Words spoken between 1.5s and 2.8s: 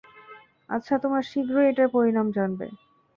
এটার পরিণাম জানবে।